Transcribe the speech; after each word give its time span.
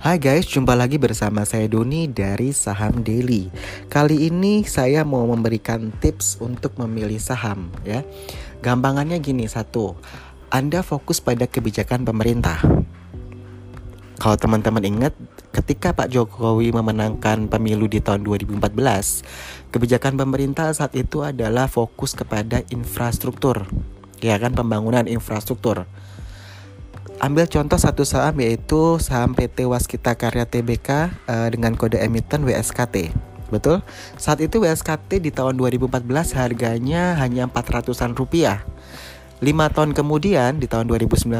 Hai 0.00 0.16
guys, 0.16 0.48
jumpa 0.48 0.72
lagi 0.72 0.96
bersama 0.96 1.44
saya 1.44 1.68
Doni 1.68 2.08
dari 2.08 2.56
Saham 2.56 3.04
Daily. 3.04 3.52
Kali 3.92 4.32
ini 4.32 4.64
saya 4.64 5.04
mau 5.04 5.28
memberikan 5.28 5.92
tips 6.00 6.40
untuk 6.40 6.72
memilih 6.80 7.20
saham 7.20 7.68
ya. 7.84 8.00
Gampangannya 8.64 9.20
gini, 9.20 9.44
satu, 9.44 10.00
Anda 10.48 10.80
fokus 10.80 11.20
pada 11.20 11.44
kebijakan 11.44 12.08
pemerintah. 12.08 12.64
Kalau 14.16 14.40
teman-teman 14.40 14.88
ingat, 14.88 15.12
ketika 15.52 15.92
Pak 15.92 16.08
Jokowi 16.08 16.72
memenangkan 16.72 17.52
pemilu 17.52 17.84
di 17.84 18.00
tahun 18.00 18.24
2014, 18.24 19.20
kebijakan 19.68 20.16
pemerintah 20.16 20.72
saat 20.72 20.96
itu 20.96 21.28
adalah 21.28 21.68
fokus 21.68 22.16
kepada 22.16 22.64
infrastruktur. 22.72 23.68
Ya 24.24 24.40
kan, 24.40 24.56
pembangunan 24.56 25.04
infrastruktur 25.04 25.84
ambil 27.20 27.44
contoh 27.44 27.76
satu 27.76 28.02
saham 28.08 28.32
yaitu 28.40 28.96
saham 28.96 29.36
PT 29.36 29.68
Waskita 29.68 30.16
Karya 30.16 30.48
Tbk 30.48 30.88
uh, 30.88 31.04
eh, 31.28 31.48
dengan 31.52 31.76
kode 31.76 32.00
emiten 32.00 32.48
WSKT. 32.48 33.12
Betul? 33.52 33.84
Saat 34.16 34.40
itu 34.40 34.62
WSKT 34.62 35.20
di 35.20 35.28
tahun 35.28 35.60
2014 35.60 36.00
harganya 36.38 37.18
hanya 37.20 37.44
400-an 37.44 38.16
rupiah. 38.16 38.64
5 39.40 39.48
tahun 39.72 39.90
kemudian 39.96 40.60
di 40.60 40.68
tahun 40.68 40.84
2019 40.84 41.32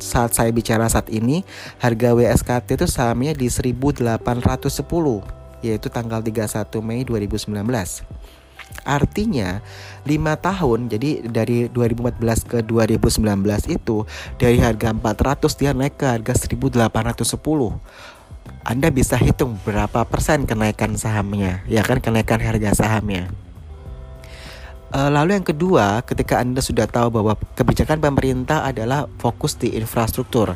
saat 0.00 0.30
saya 0.36 0.52
bicara 0.52 0.84
saat 0.84 1.08
ini 1.08 1.40
harga 1.80 2.12
WSKT 2.12 2.76
itu 2.76 2.84
sahamnya 2.84 3.32
di 3.32 3.48
1810 3.48 4.20
yaitu 5.64 5.88
tanggal 5.88 6.20
31 6.20 6.68
Mei 6.84 7.04
2019. 7.08 7.52
Artinya 8.82 9.62
5 10.02 10.10
tahun 10.42 10.78
jadi 10.90 11.10
dari 11.30 11.70
2014 11.70 12.50
ke 12.50 12.58
2019 12.66 13.22
itu 13.70 14.02
dari 14.36 14.58
harga 14.58 14.90
400 14.90 15.60
dia 15.60 15.70
naik 15.70 16.00
ke 16.00 16.06
harga 16.08 16.34
1810 16.34 17.22
anda 18.62 18.94
bisa 18.94 19.18
hitung 19.18 19.58
berapa 19.66 20.06
persen 20.06 20.46
kenaikan 20.46 20.94
sahamnya, 20.94 21.66
ya 21.66 21.82
kan 21.82 21.98
kenaikan 21.98 22.38
harga 22.38 22.78
sahamnya. 22.78 23.26
Uh, 24.94 25.10
lalu 25.10 25.34
yang 25.34 25.46
kedua, 25.46 26.06
ketika 26.06 26.38
Anda 26.38 26.62
sudah 26.62 26.86
tahu 26.86 27.10
bahwa 27.10 27.34
kebijakan 27.58 27.98
pemerintah 27.98 28.62
adalah 28.62 29.10
fokus 29.18 29.58
di 29.58 29.74
infrastruktur, 29.74 30.54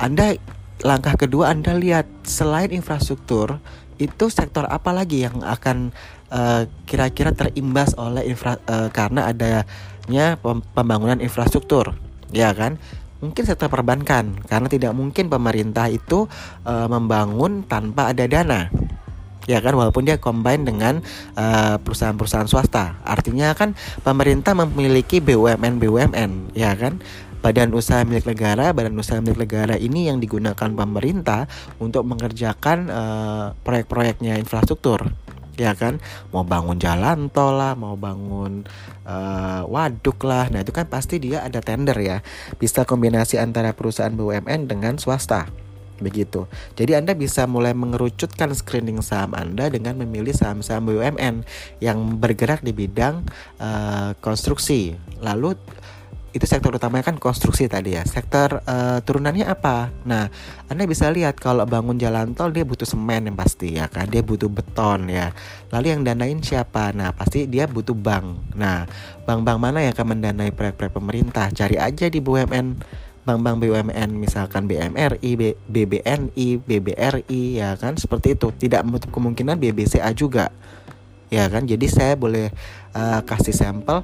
Anda 0.00 0.40
langkah 0.80 1.20
kedua 1.20 1.52
Anda 1.52 1.76
lihat 1.76 2.06
selain 2.24 2.72
infrastruktur 2.72 3.60
itu 4.00 4.26
sektor 4.32 4.66
apa 4.66 4.90
lagi 4.90 5.22
yang 5.26 5.42
akan 5.42 5.94
uh, 6.34 6.66
kira-kira 6.84 7.30
terimbas 7.30 7.94
oleh 7.94 8.26
infra 8.26 8.58
uh, 8.66 8.90
karena 8.90 9.30
adanya 9.30 10.36
pembangunan 10.74 11.22
infrastruktur 11.22 11.94
ya 12.34 12.50
kan? 12.50 12.76
Mungkin 13.22 13.46
sektor 13.46 13.72
perbankan 13.72 14.36
karena 14.44 14.68
tidak 14.68 14.92
mungkin 14.92 15.32
pemerintah 15.32 15.88
itu 15.88 16.28
uh, 16.66 16.88
membangun 16.90 17.64
tanpa 17.64 18.10
ada 18.12 18.26
dana 18.26 18.68
ya 19.48 19.62
kan? 19.62 19.72
Walaupun 19.78 20.04
dia 20.04 20.20
combine 20.20 20.66
dengan 20.66 21.00
perusahaan-perusahaan 21.84 22.48
swasta. 22.48 23.00
Artinya 23.04 23.52
kan 23.56 23.72
pemerintah 24.00 24.52
memiliki 24.56 25.20
BUMN 25.24 25.80
BUMN 25.80 26.56
ya 26.56 26.72
kan? 26.76 27.00
Badan 27.44 27.76
usaha 27.76 28.00
milik 28.08 28.24
negara, 28.24 28.72
badan 28.72 28.96
usaha 28.96 29.20
milik 29.20 29.44
negara 29.44 29.76
ini 29.76 30.08
yang 30.08 30.16
digunakan 30.16 30.64
pemerintah 30.64 31.44
untuk 31.76 32.08
mengerjakan 32.08 32.88
uh, 32.88 33.52
proyek-proyeknya 33.60 34.40
infrastruktur 34.40 35.12
ya 35.56 35.72
kan 35.78 36.02
mau 36.34 36.42
bangun 36.42 36.76
jalan 36.76 37.30
tol 37.30 37.56
lah 37.56 37.78
mau 37.78 37.94
bangun 37.94 38.66
uh, 39.06 39.62
waduk 39.66 40.22
lah 40.26 40.50
nah 40.50 40.60
itu 40.60 40.74
kan 40.74 40.86
pasti 40.90 41.22
dia 41.22 41.42
ada 41.46 41.62
tender 41.62 41.96
ya 41.98 42.20
bisa 42.58 42.82
kombinasi 42.82 43.38
antara 43.38 43.72
perusahaan 43.72 44.12
BUMN 44.12 44.66
dengan 44.66 44.98
swasta 44.98 45.64
begitu. 46.02 46.50
Jadi 46.74 46.98
Anda 46.98 47.14
bisa 47.14 47.46
mulai 47.46 47.70
mengerucutkan 47.70 48.50
screening 48.50 48.98
saham 49.04 49.34
Anda 49.36 49.70
dengan 49.70 49.94
memilih 50.02 50.34
saham-saham 50.34 50.90
BUMN 50.90 51.46
yang 51.78 52.18
bergerak 52.18 52.66
di 52.66 52.74
bidang 52.74 53.22
uh, 53.62 54.18
konstruksi. 54.18 54.98
Lalu 55.22 55.54
itu 56.34 56.50
sektor 56.50 56.74
utamanya 56.74 57.14
kan 57.14 57.16
konstruksi 57.22 57.70
tadi 57.70 57.94
ya. 57.94 58.02
Sektor 58.02 58.58
uh, 58.66 58.98
turunannya 59.06 59.46
apa? 59.46 59.94
Nah, 60.02 60.26
Anda 60.66 60.82
bisa 60.90 61.06
lihat 61.06 61.38
kalau 61.38 61.62
bangun 61.62 61.94
jalan 61.94 62.34
tol 62.34 62.50
dia 62.50 62.66
butuh 62.66 62.82
semen 62.82 63.30
yang 63.30 63.38
pasti 63.38 63.78
ya 63.78 63.86
kan. 63.86 64.10
Dia 64.10 64.26
butuh 64.26 64.50
beton 64.50 65.06
ya. 65.06 65.30
Lalu 65.70 65.94
yang 65.94 66.02
danain 66.02 66.42
siapa? 66.42 66.90
Nah, 66.90 67.14
pasti 67.14 67.46
dia 67.46 67.70
butuh 67.70 67.94
bank. 67.94 68.58
Nah, 68.58 68.82
bank-bank 69.22 69.58
mana 69.62 69.86
yang 69.86 69.94
akan 69.94 70.18
mendanai 70.18 70.50
proyek-proyek 70.50 70.94
pemerintah? 70.98 71.46
Cari 71.54 71.78
aja 71.78 72.10
di 72.10 72.18
BUMN 72.18 72.82
bank-bank 73.24 73.56
BUMN 73.62 74.10
misalkan 74.20 74.68
BMRI, 74.68 75.56
BBNI, 75.70 76.46
BBRI 76.60 77.42
ya 77.62 77.78
kan 77.78 77.94
seperti 77.94 78.34
itu. 78.34 78.50
Tidak 78.50 78.82
menutup 78.82 79.14
kemungkinan 79.14 79.54
BBCA 79.62 80.10
juga. 80.18 80.50
Ya 81.30 81.46
kan? 81.46 81.70
Jadi 81.70 81.86
saya 81.86 82.18
boleh 82.18 82.50
uh, 82.90 83.22
kasih 83.22 83.54
sampel 83.54 84.02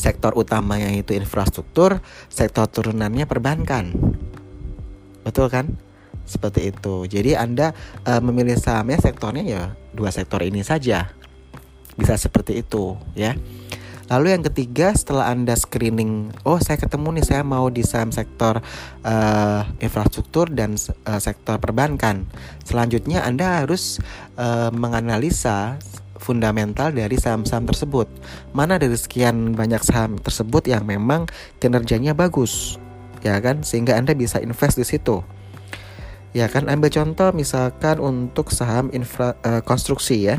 sektor 0.00 0.32
utamanya 0.32 0.88
itu 0.88 1.12
infrastruktur, 1.12 2.00
sektor 2.32 2.64
turunannya 2.64 3.28
perbankan. 3.28 3.92
Betul 5.20 5.52
kan? 5.52 5.76
Seperti 6.24 6.72
itu. 6.72 7.04
Jadi 7.04 7.36
Anda 7.36 7.76
uh, 8.08 8.24
memilih 8.24 8.56
sahamnya 8.56 8.96
sektornya 8.96 9.44
ya 9.44 9.62
dua 9.92 10.08
sektor 10.08 10.40
ini 10.40 10.64
saja. 10.64 11.12
Bisa 12.00 12.16
seperti 12.16 12.64
itu, 12.64 12.96
ya. 13.12 13.36
Lalu 14.10 14.34
yang 14.34 14.42
ketiga 14.42 14.90
setelah 14.90 15.30
Anda 15.30 15.54
screening, 15.54 16.34
oh 16.42 16.58
saya 16.58 16.82
ketemu 16.82 17.20
nih 17.20 17.26
saya 17.30 17.42
mau 17.46 17.70
di 17.70 17.86
saham 17.86 18.10
sektor 18.10 18.58
uh, 19.06 19.62
infrastruktur 19.78 20.50
dan 20.50 20.74
uh, 21.06 21.22
sektor 21.22 21.62
perbankan. 21.62 22.26
Selanjutnya 22.66 23.22
Anda 23.22 23.62
harus 23.62 24.02
uh, 24.34 24.74
menganalisa 24.74 25.78
fundamental 26.20 26.92
dari 26.92 27.16
saham-saham 27.16 27.64
tersebut. 27.64 28.06
Mana 28.52 28.76
dari 28.76 28.94
sekian 28.94 29.56
banyak 29.56 29.80
saham 29.80 30.20
tersebut 30.20 30.68
yang 30.68 30.84
memang 30.84 31.24
kinerjanya 31.58 32.12
bagus, 32.12 32.76
ya 33.24 33.40
kan? 33.40 33.64
Sehingga 33.64 33.96
Anda 33.96 34.12
bisa 34.12 34.38
invest 34.38 34.76
di 34.76 34.84
situ. 34.84 35.24
Ya 36.30 36.46
kan, 36.46 36.70
ambil 36.70 36.94
contoh 36.94 37.34
misalkan 37.34 37.98
untuk 37.98 38.54
saham 38.54 38.92
infra 38.94 39.34
uh, 39.42 39.64
konstruksi 39.66 40.30
ya. 40.30 40.36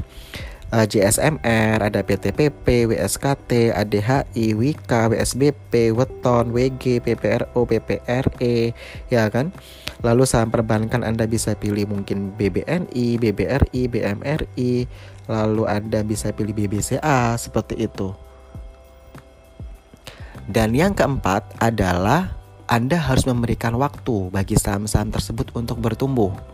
Uh, 0.71 0.83
eh, 0.83 0.87
JSMR, 0.87 1.83
ada 1.83 1.99
PTPP, 1.99 2.87
WSKT, 2.87 3.75
ADHI, 3.75 4.55
WIKA, 4.55 5.11
WSBP, 5.11 5.91
Weton, 5.91 6.55
WG, 6.55 7.03
PPRO, 7.03 7.67
PPRE, 7.67 8.71
ya 9.11 9.27
kan? 9.27 9.51
Lalu 9.99 10.23
saham 10.23 10.47
perbankan 10.47 11.03
Anda 11.03 11.27
bisa 11.27 11.59
pilih 11.59 11.91
mungkin 11.91 12.31
BBNI, 12.39 13.19
BBRI, 13.19 13.81
BMRI, 13.91 14.71
lalu 15.27 15.63
Anda 15.67 16.07
bisa 16.07 16.31
pilih 16.31 16.55
BBCA 16.55 17.35
seperti 17.35 17.75
itu. 17.75 18.15
Dan 20.47 20.71
yang 20.71 20.95
keempat 20.95 21.59
adalah 21.59 22.39
Anda 22.71 22.95
harus 22.95 23.27
memberikan 23.27 23.75
waktu 23.75 24.31
bagi 24.31 24.55
saham-saham 24.55 25.11
tersebut 25.11 25.51
untuk 25.51 25.83
bertumbuh. 25.83 26.50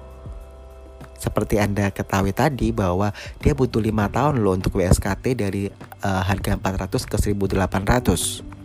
Seperti 1.18 1.58
Anda 1.58 1.90
ketahui 1.90 2.32
tadi 2.32 2.70
bahwa 2.70 3.10
dia 3.42 3.58
butuh 3.58 3.82
lima 3.82 4.06
tahun 4.08 4.40
loh 4.42 4.54
untuk 4.54 4.78
WSKT 4.78 5.26
dari 5.34 5.70
uh, 6.06 6.22
harga 6.24 6.56
400 6.56 7.10
ke 7.10 7.18
1800. 7.18 8.58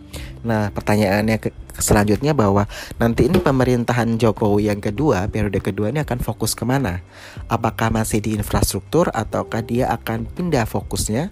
Nah, 0.43 0.69
pertanyaannya 0.75 1.39
ke 1.39 1.49
selanjutnya 1.79 2.35
bahwa 2.35 2.69
nanti 3.01 3.25
ini 3.25 3.39
pemerintahan 3.39 4.19
Jokowi 4.19 4.69
yang 4.69 4.83
kedua, 4.83 5.25
periode 5.31 5.57
kedua 5.63 5.89
ini 5.89 6.03
akan 6.03 6.19
fokus 6.21 6.53
ke 6.53 6.67
mana? 6.67 7.01
Apakah 7.49 7.89
masih 7.89 8.19
di 8.21 8.35
infrastruktur 8.37 9.09
ataukah 9.09 9.63
dia 9.63 9.89
akan 9.89 10.29
pindah 10.29 10.67
fokusnya? 10.67 11.31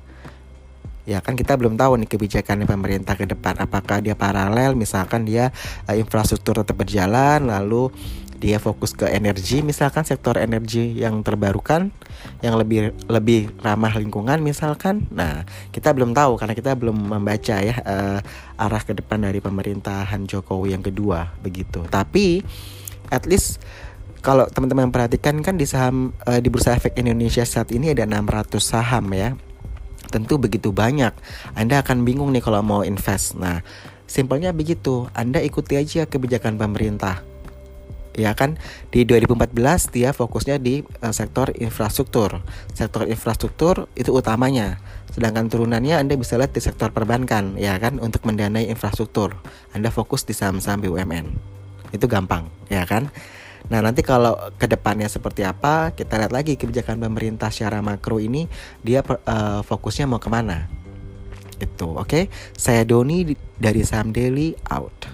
Ya 1.03 1.19
kan 1.19 1.35
kita 1.35 1.57
belum 1.57 1.75
tahu 1.75 1.97
nih 1.99 2.09
kebijakan 2.09 2.63
pemerintah 2.63 3.19
ke 3.19 3.27
depan. 3.27 3.59
Apakah 3.59 3.99
dia 3.99 4.15
paralel, 4.15 4.79
misalkan 4.79 5.27
dia 5.27 5.51
uh, 5.85 5.95
infrastruktur 5.97 6.63
tetap 6.63 6.79
berjalan, 6.79 7.51
lalu 7.51 7.91
dia 8.41 8.57
fokus 8.57 8.97
ke 8.97 9.05
energi 9.05 9.61
misalkan 9.61 10.01
sektor 10.01 10.33
energi 10.41 10.97
yang 10.97 11.21
terbarukan 11.21 11.93
yang 12.41 12.57
lebih 12.57 12.89
lebih 13.05 13.53
ramah 13.61 13.93
lingkungan 13.93 14.41
misalkan. 14.41 15.05
Nah 15.13 15.45
kita 15.69 15.93
belum 15.93 16.17
tahu 16.17 16.41
karena 16.41 16.57
kita 16.57 16.73
belum 16.73 16.97
membaca 16.97 17.61
ya 17.61 17.77
uh, 17.85 18.19
arah 18.57 18.81
ke 18.81 18.97
depan 18.97 19.21
dari 19.21 19.37
pemerintahan 19.37 20.25
Jokowi 20.25 20.73
yang 20.73 20.81
kedua 20.81 21.29
begitu. 21.45 21.85
Tapi 21.85 22.41
at 23.13 23.29
least 23.29 23.61
kalau 24.25 24.49
teman-teman 24.49 24.89
perhatikan 24.89 25.37
kan 25.45 25.61
di 25.61 25.69
saham 25.69 26.09
uh, 26.25 26.41
di 26.41 26.49
bursa 26.49 26.73
efek 26.73 26.97
Indonesia 26.97 27.45
saat 27.45 27.69
ini 27.69 27.93
ada 27.93 28.09
600 28.09 28.57
saham 28.57 29.05
ya. 29.13 29.37
Tentu 30.09 30.41
begitu 30.41 30.73
banyak. 30.73 31.13
Anda 31.53 31.85
akan 31.85 32.01
bingung 32.01 32.33
nih 32.33 32.41
kalau 32.41 32.65
mau 32.65 32.81
invest. 32.81 33.37
Nah 33.37 33.61
simpelnya 34.09 34.49
begitu. 34.49 35.05
Anda 35.13 35.45
ikuti 35.45 35.77
aja 35.77 36.09
kebijakan 36.09 36.57
pemerintah 36.57 37.30
ya 38.15 38.35
kan 38.35 38.59
di 38.91 39.07
2014 39.07 39.55
dia 39.95 40.11
fokusnya 40.11 40.59
di 40.59 40.83
uh, 41.03 41.15
sektor 41.15 41.51
infrastruktur 41.55 42.43
sektor 42.75 43.07
infrastruktur 43.07 43.87
itu 43.95 44.11
utamanya 44.11 44.79
sedangkan 45.11 45.51
turunannya 45.51 45.99
Anda 45.99 46.15
bisa 46.15 46.39
lihat 46.39 46.55
di 46.55 46.63
sektor 46.63 46.91
perbankan 46.91 47.55
ya 47.55 47.75
kan 47.79 47.99
untuk 47.99 48.23
mendanai 48.27 48.67
infrastruktur 48.67 49.35
Anda 49.71 49.91
fokus 49.91 50.27
di 50.27 50.35
saham-saham 50.35 50.83
BUMN 50.83 51.25
itu 51.91 52.05
gampang 52.07 52.47
ya 52.67 52.83
kan 52.87 53.11
Nah, 53.69 53.77
nanti 53.77 54.01
kalau 54.01 54.33
ke 54.57 54.65
depannya 54.65 55.05
seperti 55.05 55.45
apa, 55.45 55.93
kita 55.93 56.17
lihat 56.17 56.33
lagi 56.33 56.57
kebijakan 56.57 56.97
pemerintah 56.97 57.53
secara 57.53 57.79
makro 57.79 58.17
ini 58.17 58.49
dia 58.81 59.05
uh, 59.05 59.61
fokusnya 59.61 60.09
mau 60.09 60.17
ke 60.17 60.27
mana. 60.33 60.65
Itu, 61.61 61.93
oke? 61.93 62.09
Okay? 62.09 62.23
Saya 62.57 62.81
Doni 62.81 63.37
dari 63.61 63.85
Saham 63.85 64.09
Daily 64.09 64.57
out. 64.65 65.10